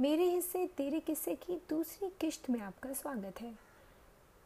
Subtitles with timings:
[0.00, 3.58] मेरे हिस्से, तेरे किस्से की दूसरी किश्त में आपका स्वागत है।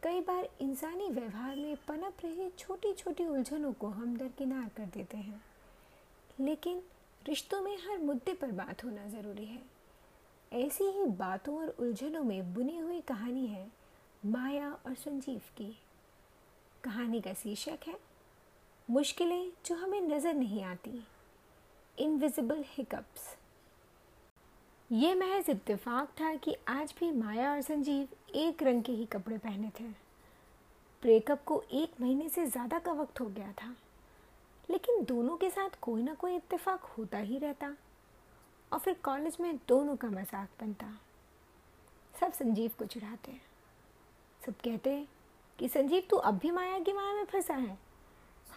[0.03, 5.17] कई बार इंसानी व्यवहार में पनप रही छोटी छोटी उलझनों को हम दरकिनार कर देते
[5.17, 5.43] हैं।
[6.39, 6.81] लेकिन
[7.27, 9.61] रिश्तों में हर मुद्दे पर बात होना ज़रूरी है।
[10.51, 13.71] ऐसी ही बातों और उलझनों में बुनी हुई कहानी है
[14.25, 15.77] माया और संजीव की।
[16.83, 17.99] कहानी का शीर्षक है,
[18.89, 21.03] मुश्किलें जो हमें नज़र नहीं आती
[21.99, 23.35] इनविजिबल हिकअप्स
[24.91, 29.37] ये महज इत्तेफाक था कि आज भी माया और संजीव एक रंग के ही कपड़े
[29.37, 29.83] पहने थे।
[31.03, 33.69] ब्रेकअप को एक महीने से ज़्यादा का वक्त हो गया था।
[34.69, 37.75] लेकिन दोनों के साथ कोई ना कोई इत्तेफाक होता ही रहता
[38.71, 40.91] और फिर कॉलेज में दोनों का मज़ाक बनता।
[42.13, 43.39] सब संजीव को चिढ़ाते
[44.41, 45.07] सब कहते
[45.59, 47.77] कि, संजीव, तू अब भी माया की माया में फंसा है।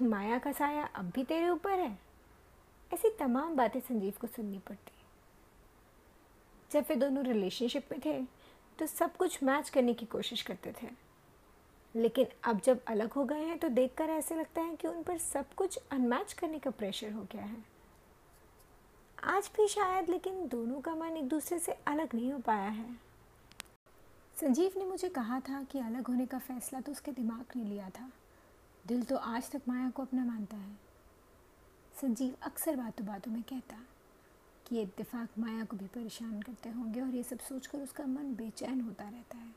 [0.03, 1.99] माया का साया अब भी तेरे ऊपर है।
[2.91, 4.96] ऐसी तमाम बातें संजीव को सुननी पड़ती।
[6.71, 8.21] जब वे दोनों रिलेशनशिप में थे
[8.79, 10.89] तो सब कुछ मैच करने की कोशिश करते थे।
[11.95, 15.19] लेकिन अब जब अलग हो गए हैं तो देखकर ऐसे लगता है कि उन पर
[15.19, 17.65] सब कुछ अनमैच करने का प्रेशर हो गया है।
[19.25, 22.95] आज भी शायद, लेकिन दोनों का मन एक दूसरे से अलग नहीं हो पाया है।
[24.41, 27.91] संजीव ने मुझे कहा था कि अलग होने का फैसला तो उसके दिमाग ने लिया
[27.91, 28.11] था।
[28.87, 30.79] दिल तो आज तक माया को अपना मानता है।
[32.01, 33.77] संजीव अक्सर बातों बातों में कहता
[34.67, 38.35] कि ये इत्तेफाक माया को भी परेशान करते होंगे और ये सब सोचकर उसका मन
[38.35, 39.55] बेचैन होता रहता है।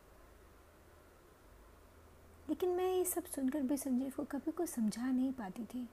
[2.49, 5.87] लेकिन मैं ये सब सुनकर भी संजीव को कभी को समझा नहीं पाती थी।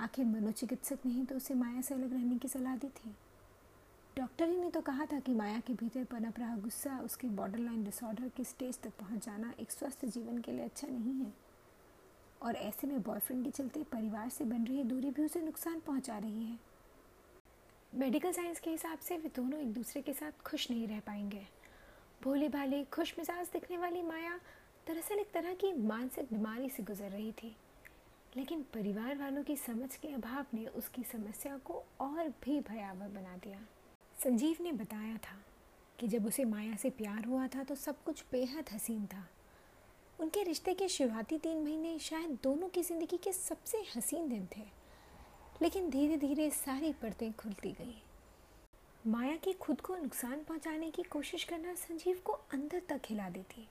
[0.00, 3.14] आखिर मनोचिकित्सक ने ही तो उसे माया से अलग रहने की सलाह दी थी।
[4.16, 7.58] डॉक्टर ही ने तो कहा था कि माया के भीतर पनप रहा गुस्सा, उसके बॉर्डर
[7.58, 11.32] लाइन डिसऑर्डर की स्टेज तक पहुँच जाना एक स्वस्थ जीवन के लिए अच्छा नहीं है।
[12.42, 16.18] और ऐसे में बॉयफ्रेंड के चलते परिवार से बन रही दूरी भी उसे नुकसान पहुँचा
[16.18, 16.69] रही है।
[18.00, 21.40] मेडिकल साइंस के हिसाब से वे दोनों एक दूसरे के साथ खुश नहीं रह पाएँगे।
[22.22, 24.38] भोले भाले, खुश मिजाज दिखने वाली माया
[24.86, 27.54] दरअसल एक तरह की मानसिक बीमारी से गुजर रही थी।
[28.36, 33.36] लेकिन परिवार वालों की समझ के अभाव ने उसकी समस्या को और भी भयावह बना
[33.36, 33.60] दिया।
[34.16, 35.36] संजीव ने बताया था
[35.98, 39.26] कि जब उसे माया से प्यार हुआ था तो सब कुछ बेहद हसीन था।
[40.20, 44.79] उनके रिश्ते के शुरुआती तीन महीने शायद दोनों की ज़िंदगी के सबसे हसीन दिन थे।
[45.62, 48.02] लेकिन धीरे धीरे सारी परतें खुलती गई।
[49.06, 53.68] माया की खुद को नुकसान पहुँचाने की कोशिश करना संजीव को अंदर तक हिला देती।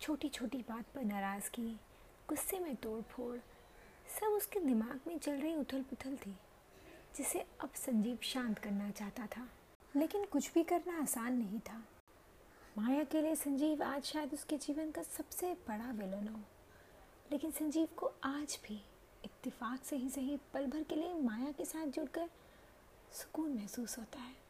[0.00, 1.80] छोटी छोटी बात पर नाराज़गी
[2.28, 3.38] गुस्से में तोड़ फोड़
[4.20, 6.36] सब उसके दिमाग में चल रही उथल पुथल थी,
[7.16, 9.48] जिसे अब संजीव शांत करना चाहता था।
[9.96, 11.84] लेकिन कुछ भी करना आसान नहीं था।
[12.78, 16.40] माया के लिए संजीव आज शायद उसके जीवन का सबसे बड़ा विलन हो।
[17.32, 18.82] लेकिन संजीव को आज भी
[19.24, 22.28] इत्तेफाक से ही सही पल भर के लिए माया के साथ जुड़कर
[23.12, 24.41] सुकून महसूस होता है।